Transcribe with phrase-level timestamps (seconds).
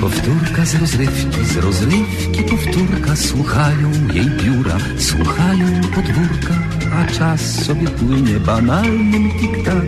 [0.00, 3.16] Powtórka z rozrywki, z rozrywki powtórka.
[3.16, 6.54] Słuchają jej biura, słuchają podwórka
[6.92, 9.86] A czas sobie płynie banalnym tik-tak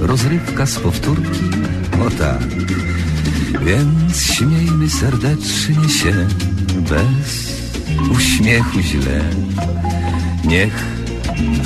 [0.00, 1.44] Rozrywka z powtórki,
[2.06, 2.42] o tak.
[3.64, 6.26] Więc śmiejmy serdecznie się
[6.90, 7.62] Bez
[8.10, 9.24] uśmiechu źle.
[10.44, 10.84] Niech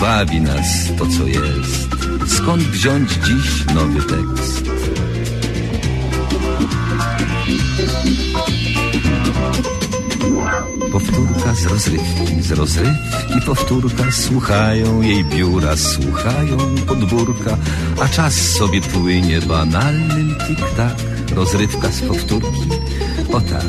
[0.00, 1.88] bawi nas to co jest.
[2.26, 4.70] Skąd wziąć dziś nowy tekst?
[10.92, 14.12] Powtórka z rozrywki, z rozrywki powtórka.
[14.12, 16.56] Słuchają jej biura, słuchają
[16.86, 17.56] podwórka.
[18.02, 20.94] A czas sobie płynie banalnym tik-tak.
[21.34, 22.68] Rozrywka z powtórki,
[23.32, 23.64] o tak.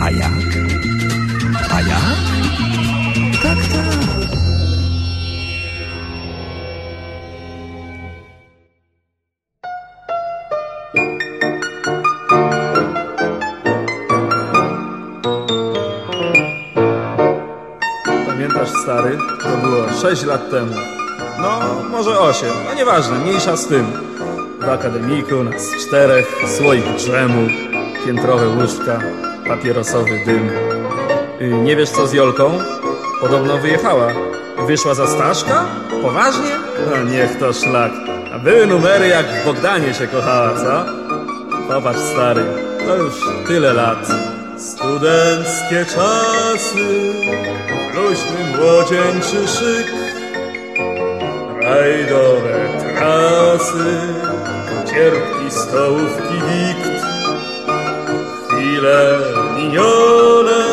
[0.00, 0.32] A jak?
[1.70, 2.41] A jak?
[20.02, 20.74] 6 lat temu.
[21.38, 23.86] No, może 8, no nieważne, mniejsza z tym.
[24.60, 26.26] W akademiku nas czterech,
[26.58, 27.48] słoik drzemu,
[28.06, 29.00] piętrowe łóżka,
[29.48, 30.50] papierosowy dym.
[31.40, 32.58] Y, nie wiesz co z Jolką?
[33.20, 34.08] Podobno wyjechała.
[34.66, 35.64] Wyszła za Staszka?
[36.02, 36.50] Poważnie?
[36.90, 37.92] No niech to szlak.
[38.34, 40.84] A były numery jak w Bogdanie się kochała, co?
[41.68, 42.44] Popatrz, stary,
[42.86, 43.14] to już
[43.46, 44.08] tyle lat.
[44.58, 47.12] Studenckie czasy,
[47.94, 49.86] luźny młodzieńczy szyk,
[51.62, 53.98] rajdowe trasy,
[54.90, 57.04] cierpki stołówki wikt,
[58.48, 59.18] chwile
[59.56, 60.64] minione,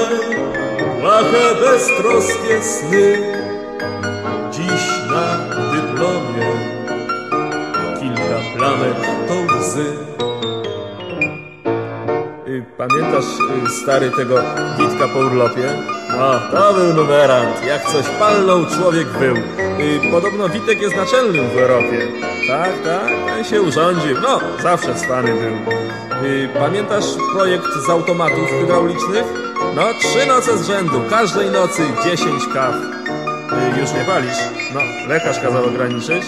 [1.01, 3.17] błahe beztroskie sny.
[4.51, 5.37] Dziś na
[5.71, 6.51] dyplomie
[7.99, 8.95] kilka plamek
[9.27, 10.09] to łzy.
[12.49, 13.25] Y, Pamiętasz,
[13.65, 14.35] y, stary, tego
[14.79, 15.69] Witka po urlopie?
[16.17, 17.65] No, to był numerant.
[17.65, 19.35] Jak coś palnął, człowiek był.
[19.35, 22.07] Y, Podobno Witek jest naczelnym w Europie.
[22.47, 24.21] Tak, tak, ten się urządził.
[24.21, 25.79] No, zawsze cwany był.
[26.61, 29.25] Pamiętasz projekt z automatów hydraulicznych?
[29.75, 32.75] No, trzy noce z rzędu, każdej nocy dziesięć kaw.
[33.81, 34.37] Już nie palisz?
[34.73, 36.23] No, lekarz kazał ograniczyć.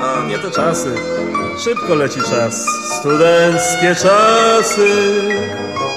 [0.00, 0.94] No, nie te czasy.
[1.64, 2.66] Szybko leci czas.
[2.98, 4.88] Studenckie czasy.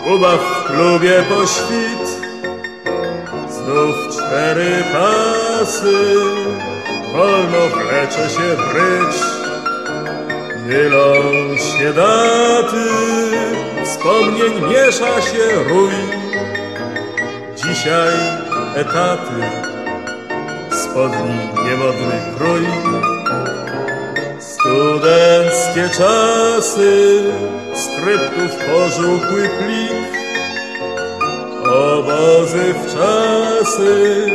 [0.05, 2.05] Ubaw w klubie po świt.
[3.49, 6.15] Znów cztery pasy.
[7.13, 9.21] Wolno wlecze się brycz.
[10.65, 11.13] Mylą
[11.57, 12.85] się daty.
[13.85, 15.93] Wspomnień miesza się rój.
[17.55, 18.13] Dzisiaj
[18.75, 19.71] etaty
[20.71, 22.65] spodni niemodny krój.
[24.39, 27.23] Studenckie czasy,
[28.01, 30.11] skryptów pożółkły plik,
[31.65, 34.25] obozy w czasy,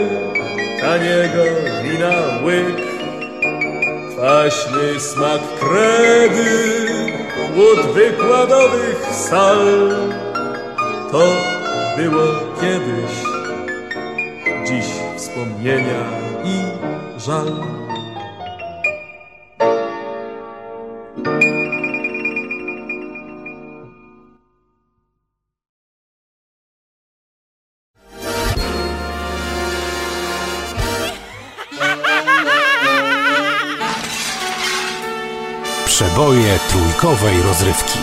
[0.80, 1.42] taniego
[1.82, 2.76] wina łyk,
[4.10, 6.50] kwaśny smak kredy,
[7.56, 9.90] łód wykładowych sal.
[11.12, 11.24] To
[11.96, 12.26] było
[12.60, 13.12] kiedyś,
[14.68, 16.04] dziś wspomnienia
[16.44, 16.60] i
[17.20, 17.85] żal.
[37.02, 37.98] Rozrywki.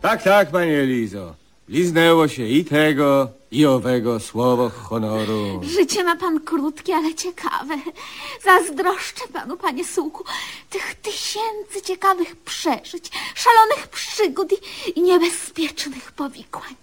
[0.00, 1.34] Tak, tak, panie Elizo.
[1.68, 5.60] Liznęło się i tego, i owego słowo honoru.
[5.62, 7.74] Życie ma pan krótkie, ale ciekawe.
[8.44, 10.24] Zazdroszczę panu, panie Sułku,
[10.70, 16.74] tych tysięcy ciekawych przeżyć, szalonych przygód i, i niebezpiecznych powikłań.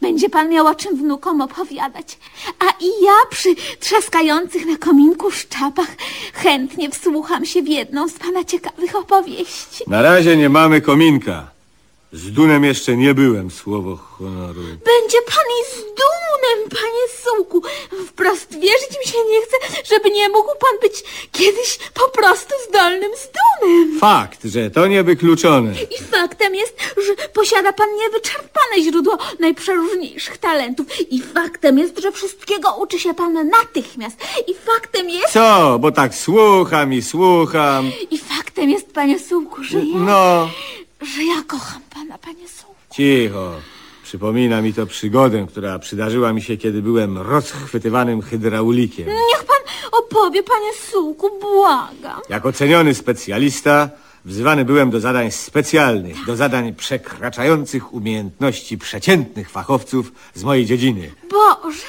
[0.00, 2.18] Będzie pan miał o czym wnukom opowiadać.
[2.58, 5.88] A i ja przy trzaskających na kominku szczapach
[6.34, 9.84] chętnie wsłucham się w jedną z pana ciekawych opowieści.
[9.86, 11.57] Na razie nie mamy kominka.
[12.12, 14.62] Z Dunem jeszcze nie byłem, słowo honoru.
[14.62, 17.62] Będzie pan i z dumem, panie Sułku.
[18.06, 19.56] Wprost wierzyć mi się nie chce,
[19.94, 24.00] żeby nie mógł pan być kiedyś po prostu zdolnym z dumem.
[24.00, 25.72] Fakt, że to niewykluczone.
[25.72, 30.86] I faktem jest, że posiada pan niewyczerpane źródło najprzeróżniejszych talentów.
[31.10, 34.16] I faktem jest, że wszystkiego uczy się pan natychmiast.
[34.46, 35.32] I faktem jest...
[35.32, 35.78] Co?
[35.80, 37.90] Bo tak słucham i słucham.
[38.10, 39.98] I faktem jest, panie Sułku, że ja...
[39.98, 40.50] No,
[41.00, 42.74] Że ja kocham pana, panie Sułku.
[42.90, 43.54] cicho.
[44.02, 49.06] Przypomina mi to przygodę, która przydarzyła mi się, kiedy byłem rozchwytywanym hydraulikiem.
[49.06, 52.20] Niech pan opowie, panie Sułku, błagam.
[52.28, 53.90] Jako ceniony specjalista
[54.24, 61.12] Wzywany byłem do zadań specjalnych, do zadań przekraczających umiejętności przeciętnych fachowców z mojej dziedziny.
[61.30, 61.86] Boże,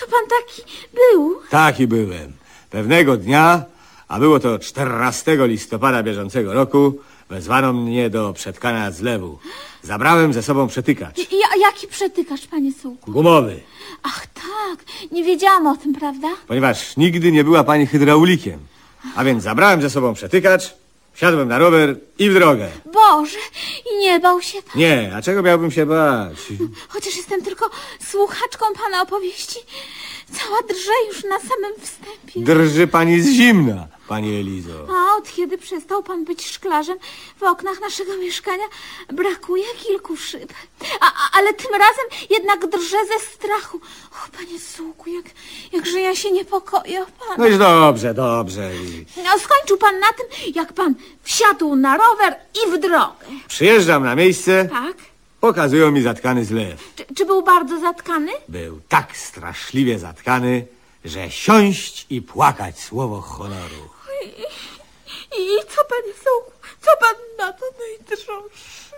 [0.00, 0.62] to pan taki
[0.94, 1.40] był.
[1.50, 2.32] Taki byłem.
[2.70, 3.64] Pewnego dnia,
[4.08, 6.98] a było to 14 listopada bieżącego roku,
[7.30, 9.38] wezwano mnie do przetkania zlewu.
[9.82, 11.18] Zabrałem ze sobą przetykacz.
[11.18, 13.12] Ja, jaki przetykacz, panie Sułku?
[13.12, 13.60] Gumowy.
[14.02, 16.28] Ach tak, nie wiedziałam o tym, prawda?
[16.46, 18.58] Ponieważ nigdy nie była pani hydraulikiem.
[19.16, 20.74] A więc zabrałem ze sobą przetykacz,
[21.12, 22.68] wsiadłem na rower i w drogę.
[22.92, 23.38] Boże,
[23.94, 24.72] i nie bał się pan.
[24.80, 26.36] Nie, a czego miałbym się bać?
[26.88, 27.70] Chociaż jestem tylko
[28.10, 29.58] słuchaczką pana opowieści,
[30.32, 32.40] cała drże już na samym wstępie.
[32.54, 34.86] Drży pani z zimna, pani Elizo.
[34.96, 36.98] A od kiedy przestał pan być szklarzem,
[37.36, 38.64] w oknach naszego mieszkania
[39.12, 40.52] brakuje kilku szyb.
[41.00, 43.80] A, a, ale tym razem jednak drżę ze strachu.
[44.12, 45.24] O, panie Sułku, jak,
[45.72, 47.34] jakże ja się niepokoję o pana.
[47.38, 48.70] No już dobrze, dobrze.
[49.16, 52.36] No, skończył pan na tym, jak pan wsiadł na rower
[52.66, 53.26] i w drogę.
[53.48, 54.96] Przyjeżdżam na miejsce, Tak?
[55.40, 56.92] pokazują mi zatkany zlew.
[56.96, 58.32] Czy, czy był bardzo zatkany?
[58.48, 60.66] Był tak straszliwie zatkany,
[61.04, 63.91] że siąść i płakać słowo honoru.
[65.38, 68.32] I co, panie Sułku, co pan na to najdroższe?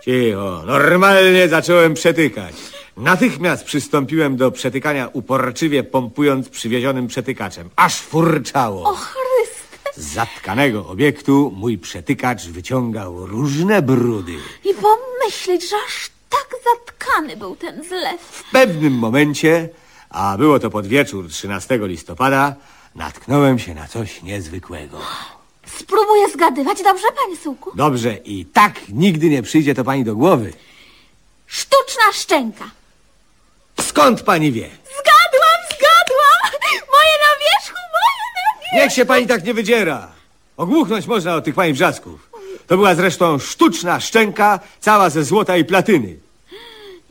[0.03, 2.55] Cicho, normalnie zacząłem przetykać.
[2.97, 7.69] Natychmiast przystąpiłem do przetykania uporczywie pompując przywiezionym przetykaczem.
[7.75, 8.83] Aż furczało.
[8.83, 10.01] O Chryste!
[10.01, 14.35] Z zatkanego obiektu mój przetykacz wyciągał różne brudy.
[14.63, 18.21] I pomyśleć, że aż tak zatkany był ten zlew.
[18.21, 19.69] W pewnym momencie,
[20.09, 22.55] a było to pod wieczór 13 listopada,
[22.95, 24.99] natknąłem się na coś niezwykłego.
[25.79, 27.71] Spróbuję zgadywać, dobrze, panie Sułku?
[27.75, 30.53] Dobrze, i tak nigdy nie przyjdzie to pani do głowy.
[31.47, 32.65] Sztuczna szczęka.
[33.81, 34.69] Skąd pani wie?
[34.83, 36.61] Zgadłam, zgadłam!
[36.91, 38.75] Moje na wierzchu, moje na wierzchu!
[38.75, 40.11] Niech się pani tak nie wydziera.
[40.57, 42.29] Ogłuchnąć można od tych pani wrzasków.
[42.67, 46.17] To była zresztą sztuczna szczęka, cała ze złota i platyny.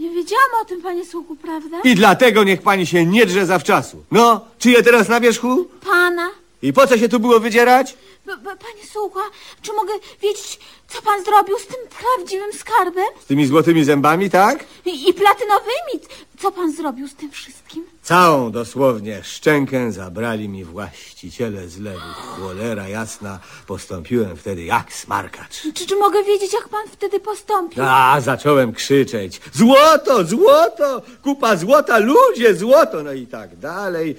[0.05, 1.77] Nie wiedziałam o tym, panie Sułku, prawda?
[1.85, 4.05] I dlatego niech pani się nie drze zawczasu.
[4.11, 5.65] No, czyje teraz na wierzchu?
[5.87, 6.31] Pana.
[6.63, 7.97] I po co się tu było wydzierać?
[8.27, 9.23] B- b- panie Sułku, a
[9.63, 9.93] czy mogę
[10.23, 10.59] wiedzieć,
[10.89, 13.05] co pan zrobił z tym prawdziwym skarbem?
[13.21, 14.65] Z tymi złotymi zębami, tak?
[14.85, 16.01] I, i platynowymi?
[16.39, 17.85] Co pan zrobił z tym wszystkim?
[18.05, 21.99] Całą dosłownie szczękę zabrali mi właściciele zlewu.
[22.17, 25.63] Cholera jasna, postąpiłem wtedy jak smarkacz.
[25.75, 27.83] Czy, czy mogę wiedzieć, jak pan wtedy postąpił?
[27.87, 29.41] A, zacząłem krzyczeć.
[29.53, 33.03] Złoto, złoto, kupa złota, ludzie, złoto.
[33.03, 34.17] No i tak dalej.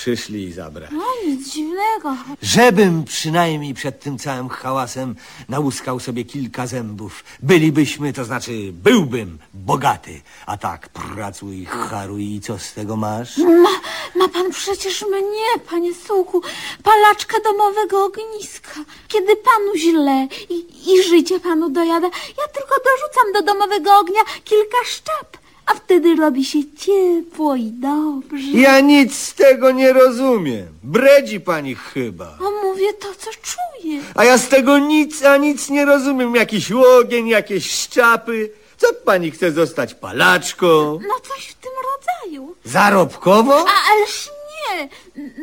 [0.00, 0.96] Przyszli i zabrali.
[0.96, 2.16] No, nic dziwnego.
[2.42, 5.14] Żebym przynajmniej przed tym całym hałasem
[5.48, 7.24] nałuskał sobie kilka zębów.
[7.42, 10.20] Bylibyśmy, to znaczy byłbym bogaty.
[10.46, 13.38] A tak pracuj, haruj i co z tego masz?
[13.38, 13.70] Ma,
[14.14, 16.42] ma pan przecież mnie, panie Sułku,
[16.82, 18.74] palaczkę domowego ogniska.
[19.08, 22.06] Kiedy panu źle i, i życie panu dojada,
[22.38, 25.39] ja tylko dorzucam do domowego ognia kilka szczap,
[25.70, 28.50] a wtedy robi się ciepło i dobrze.
[28.54, 30.66] Ja nic z tego nie rozumiem.
[30.82, 32.38] Bredzi pani chyba.
[32.40, 34.00] A mówię to, co czuję.
[34.14, 36.34] A ja z tego nic, a nic nie rozumiem.
[36.34, 38.50] Jakiś ogień, jakieś szczapy.
[38.76, 40.98] Co pani chce zostać palaczką?
[41.08, 42.56] No coś w tym rodzaju.
[42.64, 43.54] Zarobkowo?
[43.54, 44.30] A, ależ
[44.60, 44.88] nie.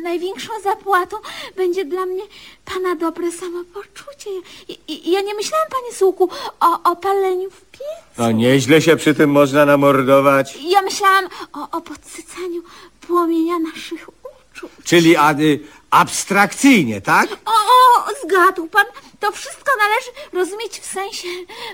[0.02, 1.16] Największą zapłatą
[1.56, 2.22] będzie dla mnie
[2.64, 4.30] pana dobre samopoczucie.
[4.68, 6.28] I, i, ja nie myślałam, panie Sułku,
[6.60, 7.84] o, o paleniu w piecu.
[8.18, 10.58] No nieźle się przy tym można namordować.
[10.68, 12.62] Ja myślałam o, o podsycaniu
[13.00, 14.70] płomienia naszych uczuć.
[14.84, 15.60] Czyli ady,
[15.90, 17.28] abstrakcyjnie, tak?
[17.32, 18.84] O, o, zgadł pan.
[19.20, 21.28] To wszystko należy rozumieć w sensie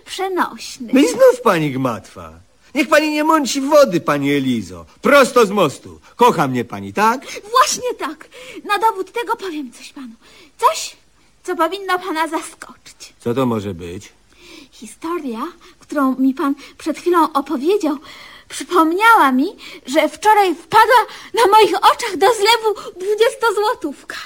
[0.04, 0.90] przenośnym.
[0.92, 2.32] No i znów pani gmatwa.
[2.74, 4.86] Niech pani nie mąci wody, pani Elizo.
[5.02, 6.00] Prosto z mostu.
[6.16, 7.20] Kocha mnie pani, tak?
[7.50, 8.28] Właśnie tak.
[8.64, 10.14] Na dowód tego powiem coś panu.
[10.58, 10.96] Coś,
[11.44, 13.14] co powinno pana zaskoczyć.
[13.20, 14.12] Co to może być?
[14.72, 15.40] Historia,
[15.80, 17.96] którą mi pan przed chwilą opowiedział,
[18.48, 19.46] przypomniała mi,
[19.86, 21.00] że wczoraj wpadła
[21.34, 24.16] na moich oczach do zlewu dwudziestozłotówka.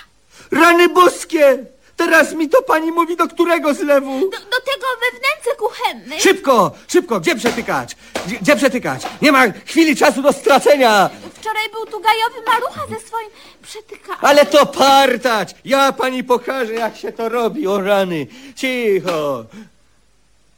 [0.51, 1.67] Rany boskie!
[1.97, 4.21] Teraz mi to pani mówi do którego zlewu?
[4.21, 5.19] Do, do tego we
[5.59, 6.21] wnęce kuchennej.
[6.21, 7.97] Szybko, szybko, gdzie przetykać?
[8.27, 9.03] Gdzie, gdzie przetykać?
[9.23, 11.11] Nie ma chwili czasu do stracenia!
[11.35, 13.31] Wczoraj był tu gajowy malucha ze swoim
[13.63, 14.19] przetykaczem.
[14.21, 15.55] Ale to partać!
[15.65, 18.27] Ja pani pokażę, jak się to robi, o rany.
[18.57, 19.45] Cicho!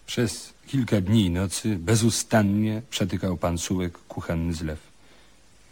[0.07, 4.79] Przez kilka dni i nocy bezustannie przetykał pan Sułek kuchenny zlew.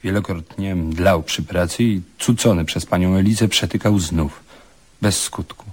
[0.05, 4.41] Wielokrotnie mdlał przy pracy i cucony przez panią Elizę przetykał znów,
[5.03, 5.65] bez skutku.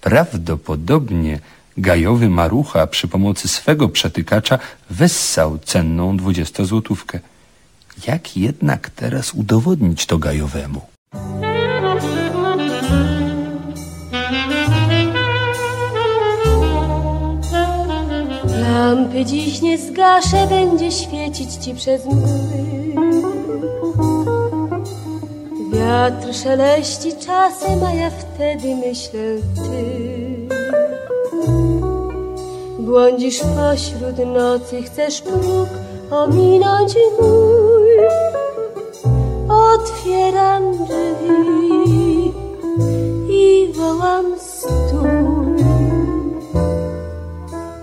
[0.00, 1.40] Prawdopodobnie
[1.78, 4.58] gajowy marucha przy pomocy swego przetykacza
[4.90, 7.20] wessał cenną dwudziestozłotówkę.
[8.06, 10.80] Jak jednak teraz udowodnić to gajowemu?
[18.62, 22.68] Lampy dziś nie zgaszę, będzie świecić ci przez mgły.
[25.72, 29.20] Wiatr szeleści czasem, a ja wtedy myślę
[29.54, 30.17] ty.
[32.88, 35.68] Błądzisz pośród nocy, chcesz próg
[36.10, 37.88] ominąć mój.
[39.48, 42.32] Otwieram drzwi
[43.28, 45.64] i wołam stój.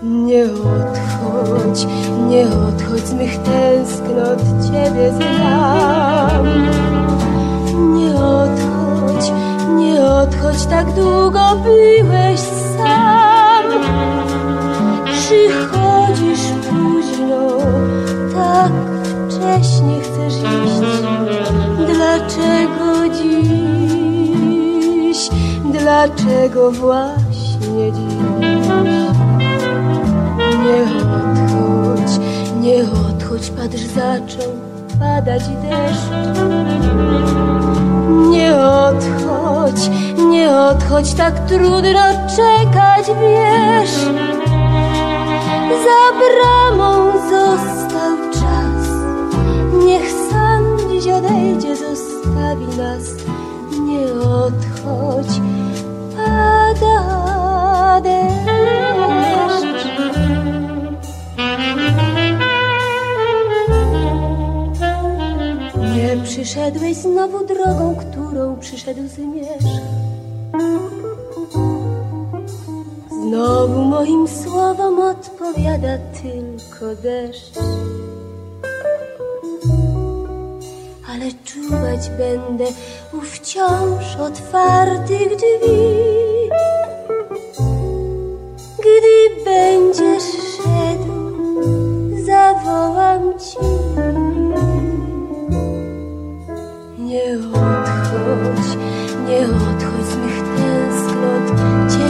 [0.03, 1.87] Nie odchodź,
[2.29, 6.45] nie odchodź z mych tęsknot, Ciebie znam.
[7.93, 9.31] Nie odchodź,
[9.75, 12.39] nie odchodź, tak długo byłeś
[12.77, 13.24] sam.
[15.25, 17.43] Przychodzisz późno,
[18.33, 18.71] tak
[19.29, 20.81] wcześnie chcesz iść.
[21.77, 25.19] Dlaczego dziś?
[25.65, 28.67] Dlaczego właśnie dziś?
[30.63, 30.81] Nie
[31.15, 32.13] odchodź,
[32.61, 34.51] nie odchodź, patrz, zaczął
[34.99, 36.09] padać deszcz.
[38.29, 39.89] Nie odchodź,
[40.29, 42.03] nie odchodź, tak trudno
[42.35, 44.05] czekać, wiesz.
[45.69, 48.87] Za bramą został czas,
[49.85, 53.03] niech sam dziś odejdzie, zostawi nas.
[53.85, 55.41] Nie odchodź,
[56.15, 58.45] pada deszcz.
[65.95, 69.94] Nie przyszedłeś znowu drogą, którą przyszedł zmierzch.
[73.35, 77.59] Znowu moim słowom odpowiada tylko deszcz.
[81.09, 82.65] Ale czuwać będę
[83.13, 86.45] u wciąż otwartych drzwi.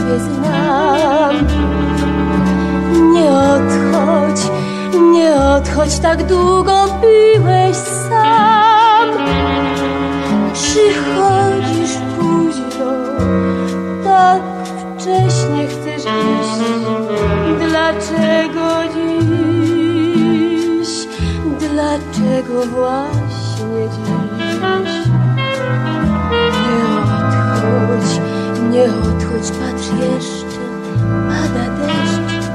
[0.06, 1.36] Ciebie znam.
[3.14, 4.42] Nie odchodź,
[5.12, 9.10] nie odchodź, tak długo byłeś sam.
[10.54, 12.92] Przychodzisz późno,
[14.04, 14.42] tak
[14.98, 16.60] wcześnie chcesz iść.
[17.70, 20.90] Dlaczego dziś?
[21.60, 24.94] Dlaczego właśnie dziś?
[26.62, 28.12] Nie odchodź,
[28.72, 30.60] nie odchodź, patrz jeszcze,
[31.28, 32.50] pada deszcz.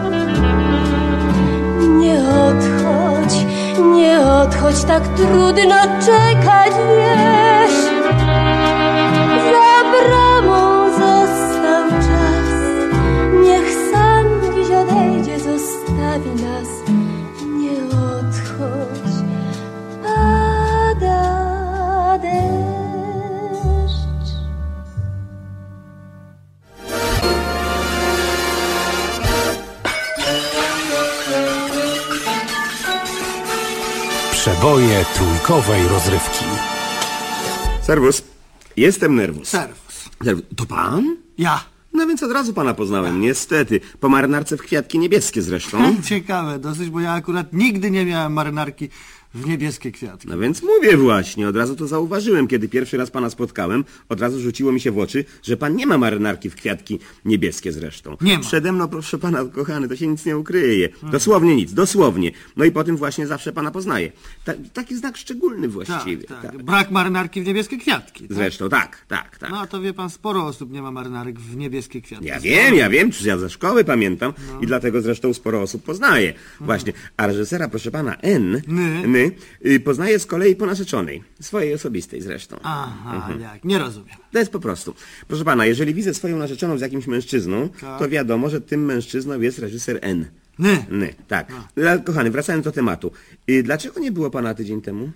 [1.99, 3.47] Nie odchodź,
[3.97, 7.50] nie odchodź, tak trudno czekać, wiesz.
[34.61, 36.45] Przeboje trójkowej rozrywki.
[37.83, 38.23] Serwus.
[38.77, 39.49] Jestem nerwus.
[39.49, 40.09] Serwus.
[40.25, 40.45] Serwus.
[40.57, 41.17] To pan?
[41.39, 41.65] Ja.
[41.93, 43.81] No więc od razu pana poznałem, niestety.
[44.01, 45.79] Po marynarce w kwiatki niebieskie zresztą.
[46.09, 48.89] Ciekawe dosyć, bo ja akurat nigdy nie miałem marynarki
[49.35, 50.29] w niebieskie kwiatki.
[50.29, 53.85] No więc mówię właśnie, od razu to zauważyłem, kiedy pierwszy raz pana spotkałem.
[54.09, 57.73] Od razu rzuciło mi się w oczy, że pan nie ma marynarki w kwiatki niebieskie
[57.73, 58.17] zresztą.
[58.21, 58.41] Nie ma.
[58.45, 60.89] Przede mną, proszę pana, kochany, to się nic nie ukryje.
[61.13, 62.31] Dosłownie nic, dosłownie.
[62.57, 64.13] No i po tym właśnie zawsze pana poznaję.
[64.45, 66.25] Ta, taki znak szczególny Tak, właściwie.
[66.25, 66.63] tak.
[66.63, 68.29] Brak marynarki w niebieskie kwiatki.
[68.29, 68.37] Tak?
[68.37, 69.51] Zresztą, tak, tak, tak.
[69.51, 72.27] No to wie pan, sporo osób nie ma marynarek w niebieskie kwiatki.
[72.27, 76.35] Ja wiem, ja wiem, przecież ja ze szkoły pamiętam i dlatego zresztą sporo osób poznaje.
[76.61, 79.20] Właśnie, a reżysera, proszę pana, N, Ny.
[79.21, 79.31] Ny,
[79.71, 82.57] y, poznaje z kolei po narzeczonej, swojej osobistej zresztą.
[82.63, 83.41] Aha, Mhm.
[83.41, 84.17] jak, nie rozumiem.
[84.33, 84.95] To jest po prostu.
[85.29, 87.99] Proszę pana, jeżeli widzę swoją narzeczoną z jakimś mężczyzną, Tak.
[87.99, 90.27] to wiadomo, że tym mężczyzną jest reżyser N.
[90.59, 90.85] Ny.
[90.91, 91.53] Ny, tak.
[91.77, 93.11] Ale, Kochany, wracając do tematu.
[93.51, 95.11] Y, Dlaczego nie było pana tydzień temu?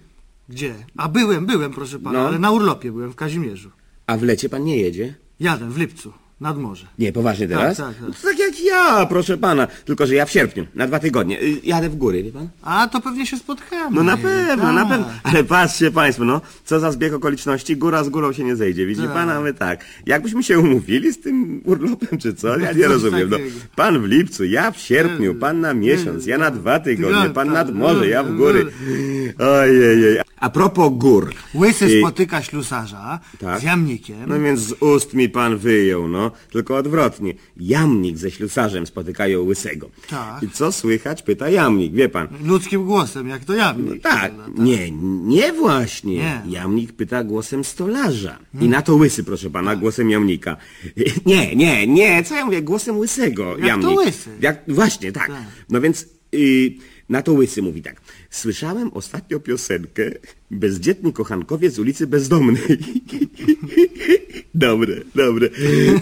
[0.49, 0.75] Gdzie?
[0.97, 2.29] A byłem, byłem, proszę pana, No.
[2.29, 3.71] ale na urlopie byłem w Kazimierzu.
[4.07, 5.15] A w lecie pan nie jedzie?
[5.41, 6.87] Jadę w lipcu, nad morze.
[6.99, 7.76] Nie, poważnie teraz?
[7.76, 7.97] tak, tak.
[8.00, 9.67] No to tak jak ja, proszę pana.
[9.85, 11.43] Tylko, że ja w sierpniu, na dwa tygodnie.
[11.43, 12.49] Y, Jadę w góry, wie pan?
[12.62, 13.97] A to pewnie się spotkamy.
[13.97, 14.88] No na pewno, na Tak.
[14.88, 15.07] pewno.
[15.23, 18.87] Ale patrzcie państwo, no, co za zbieg okoliczności, góra z górą się nie zejdzie.
[18.87, 19.12] Widzi Tak.
[19.12, 19.85] pan, a my tak.
[20.07, 22.49] Jakbyśmy się umówili z tym urlopem, czy co?
[22.59, 23.31] Ja nie Coś rozumiem.
[23.31, 23.57] No, takiego.
[23.76, 27.75] pan w lipcu, ja w sierpniu, pan na miesiąc, ja na dwa tygodnie, pan nad
[27.75, 28.67] morze, ja w góry.
[29.38, 30.19] Ojej.
[30.45, 31.33] A propos gór.
[31.55, 33.61] Łysy Y, spotyka ślusarza Tak.
[33.61, 34.17] z jamnikiem.
[34.27, 36.31] No więc z ust mi pan wyjął, no.
[36.53, 37.35] Tylko odwrotnie.
[37.57, 39.91] Jamnik ze ślusarzem spotykają łysego.
[40.09, 40.43] Tak.
[40.43, 41.23] I co słychać?
[41.23, 42.29] Pyta jamnik, wie pan.
[42.45, 44.05] Ludzkim głosem, jak to jamnik.
[44.05, 44.91] No tak, nie,
[45.35, 46.15] nie właśnie.
[46.15, 46.43] Nie.
[46.47, 48.39] Jamnik pyta głosem stolarza.
[48.61, 50.57] I na to łysy, proszę pana, głosem jamnika.
[51.27, 53.97] Nie, nie, nie, co ja mówię, głosem łysego Jak to jamnik.
[53.99, 54.31] łysy?
[54.41, 55.27] Jak, właśnie, tak.
[55.29, 55.43] Tak.
[55.71, 56.07] No więc
[57.09, 58.00] na to łysy mówi tak.
[58.31, 60.11] Słyszałem ostatnio piosenkę
[60.50, 62.62] Bezdzietni kochankowie z ulicy Bezdomnej.
[64.55, 65.49] Dobre, dobre.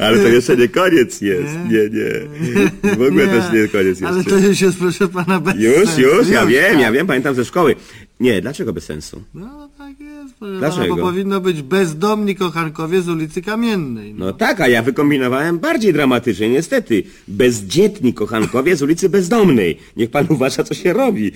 [0.00, 1.54] Ale to jeszcze nie koniec jest.
[1.54, 2.96] Nie, nie.
[2.96, 4.08] W ogóle też nie koniec jeszcze.
[4.08, 7.44] Ale to już jest, proszę pana, bez Już, już, ja wiem, ja wiem, pamiętam ze
[7.44, 7.76] szkoły.
[8.20, 9.22] Nie, dlaczego bez sensu?
[9.34, 10.11] No tak jest,
[10.58, 10.96] Dlaczego?
[10.96, 14.14] bo powinno być bezdomni kochankowie z ulicy Kamiennej.
[14.14, 14.26] No.
[14.26, 17.02] No tak, a ja wykombinowałem bardziej dramatycznie, niestety.
[17.28, 19.78] Bezdzietni kochankowie z ulicy Bezdomnej.
[19.96, 21.32] Niech pan uważa, co się robi.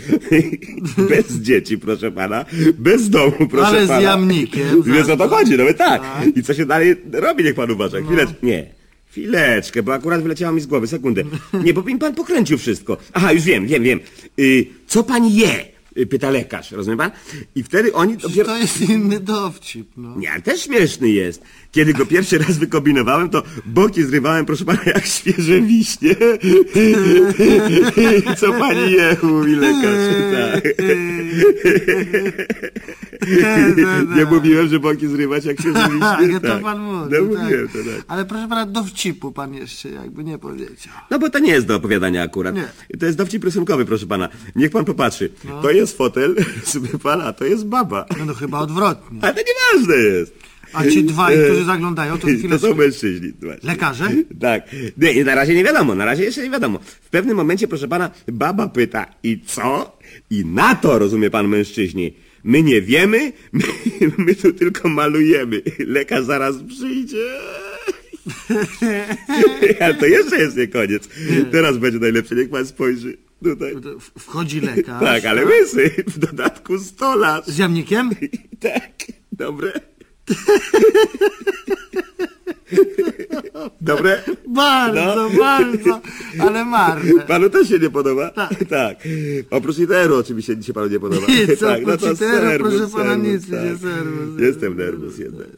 [1.11, 2.45] Bez dzieci, proszę pana.
[2.79, 4.01] Bez domu, proszę Ale z pana.
[4.01, 5.37] jamnikiem, Wiesz, o to to.
[5.37, 6.03] chodzi, no tak.
[6.03, 6.37] Tak.
[6.37, 7.99] I co się dalej robi, niech pan uważa.
[8.01, 8.67] Chwileczkę, nie.
[9.11, 11.23] Chwileczkę, bo akurat wyleciało mi z głowy, sekundę.
[11.65, 12.97] Nie, bo mi pan pokręcił wszystko.
[13.13, 14.01] Aha, już wiem, wiem, wiem.
[14.41, 15.76] Y, co pan je?
[15.97, 17.11] Y, Pyta lekarz, rozumie pan?
[17.55, 18.47] I wtedy oni dopiero...
[18.47, 20.17] To jest inny dowcip, no.
[20.17, 21.43] Nie, ale też śmieszny jest.
[21.77, 26.17] Kiedy go pierwszy raz wykombinowałem, to boki zrywałem, proszę pana, jak świeże wiśnie.
[28.39, 30.15] Co pani je, mówi lekarz.
[30.33, 30.65] Tak.
[34.17, 36.33] Nie mówiłem, że boki zrywać jak świeże wiśnie?
[36.33, 36.63] Jak to Tak.
[36.63, 36.87] pan.
[36.87, 37.21] No tak.
[37.23, 38.05] mówiłem to tak.
[38.09, 40.95] Ale proszę pana, dowcipu pan jeszcze jakby nie powiedział.
[41.11, 42.55] No bo to nie jest do opowiadania akurat.
[42.55, 42.69] Nie.
[43.01, 44.29] To jest dowcip rysunkowy, proszę pana.
[44.57, 45.31] Niech pan popatrzy.
[45.63, 48.07] To jest fotel, sobie pana, a to jest baba.
[48.19, 49.19] No, no chyba odwrotnie.
[49.23, 50.47] Ale to nieważne jest.
[50.73, 52.59] A ci dwaj, którzy zaglądają, to To chwilę...
[52.59, 53.33] są mężczyźni.
[53.43, 53.69] właśnie.
[53.69, 54.09] Lekarze?
[54.41, 54.63] Tak.
[54.97, 56.79] Nie, na razie nie wiadomo, na razie jeszcze nie wiadomo.
[57.03, 59.99] W pewnym momencie, proszę pana, baba pyta, i co?
[60.31, 62.13] I na to, rozumie pan mężczyźni,
[62.45, 63.63] my nie wiemy, my,
[64.19, 65.63] my tu tylko malujemy.
[65.79, 67.25] Lekarz zaraz przyjdzie.
[69.81, 71.09] Ale to jeszcze jest nie koniec.
[71.53, 73.17] Teraz będzie najlepsze, niech pan spojrzy.
[73.45, 73.73] Tutaj.
[74.19, 75.01] Wchodzi lekarz.
[75.05, 77.47] Tak, ale łysy, w dodatku stolarz.
[77.47, 78.11] Z jamnikiem?
[78.61, 78.93] Tak,
[79.33, 79.73] dobre.
[83.81, 84.23] Dobre?
[84.49, 85.31] Bardzo, No.
[85.39, 86.01] bardzo,
[86.41, 87.23] ale marne.
[87.27, 88.31] Panu też się nie podoba?
[88.31, 88.55] Tak.
[88.71, 88.97] tak.
[89.51, 91.27] Oprócz literu oczywiście się panu nie podoba.
[91.49, 94.41] Nic, tak, oprócz literu, serwus, proszę pana, serwus, nic mi nie serwus.
[94.41, 95.49] Jestem nerwus jednak.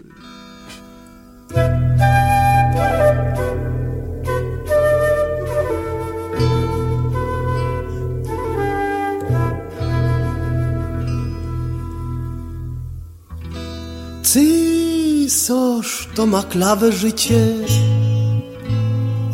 [14.32, 17.46] Cysarz to ma klawę życie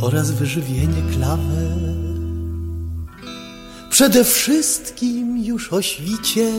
[0.01, 1.77] oraz wyżywienie klawę.
[3.91, 6.53] Przede wszystkim już o świcie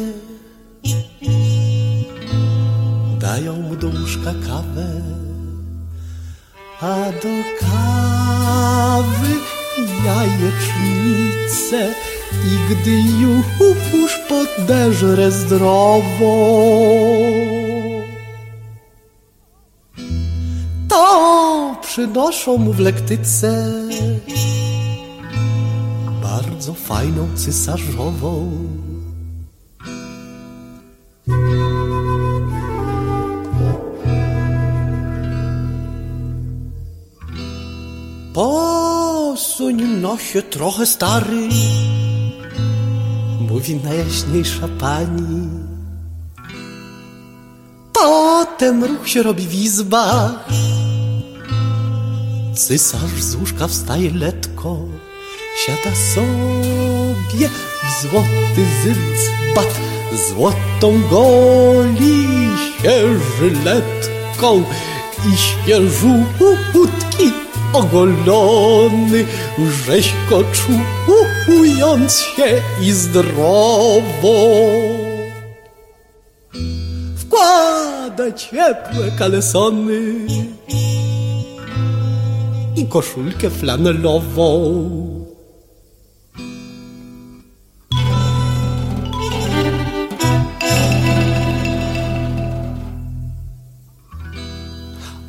[3.19, 5.01] dają mu do łóżka kawę,
[6.81, 9.33] a do kawy
[10.05, 11.95] jajecznicę
[12.31, 13.01] i gdy
[14.01, 16.35] już podeżre zdrowo,
[22.05, 23.73] przynoszą mu w lektyce
[26.21, 28.51] bardzo fajną cysarzową.
[38.33, 41.49] Posuń nosie trochę stary,
[43.49, 45.49] mówi najjaśniejsza pani.
[47.93, 50.45] Potem ruch się robi w izbach.
[52.55, 54.77] Cysarz z łóżka wstaje letko,
[55.65, 57.49] siada sobie
[57.83, 59.79] w złoty zybcbat,
[60.29, 62.27] złotą goli
[62.81, 64.63] się żyletką
[65.33, 67.31] i świeżutki
[67.73, 69.25] ogolony,
[69.87, 70.43] rzeźko
[71.45, 74.59] czując się i zdrowo.
[77.17, 80.15] Wkłada ciepłe kalesony
[82.75, 84.45] i koszulkę flanelową.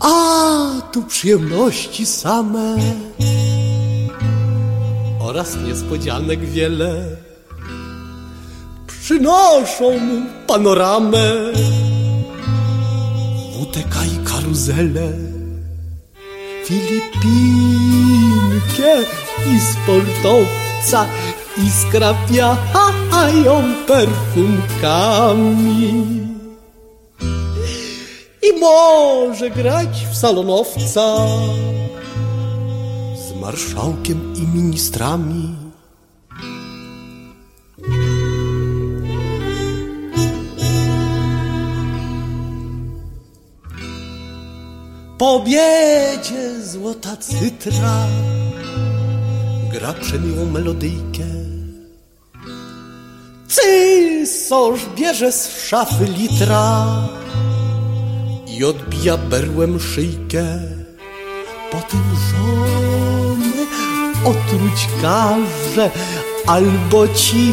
[0.00, 2.76] A tu przyjemności same
[5.20, 7.16] oraz niespodzianek wiele
[8.86, 11.52] przynoszą mu panoramę,
[13.52, 15.35] WTK i karuzelę.
[16.66, 18.22] Filipinkę
[19.46, 21.06] i sportowca
[21.56, 24.86] i skrapiają perfumkami.
[28.42, 31.16] I może grać w salonowca
[33.16, 35.65] z marszałkiem i ministrami.
[45.18, 45.44] Po
[46.62, 48.06] złota cytra
[49.72, 51.24] gra przemiłą melodyjkę.
[53.48, 56.86] Cysarz bierze z szafy litra
[58.46, 60.44] i odbija berłem szyjkę.
[61.72, 63.66] Potem żonę
[64.24, 65.90] otruć każe,
[66.46, 67.52] albo ci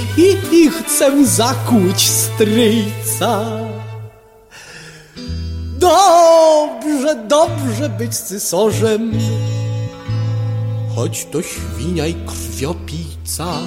[0.75, 3.45] chcę zakłuć stryjca.
[7.15, 9.11] Dobrze, być cysorzem,
[10.95, 13.57] choć to świnia i krwiopijca.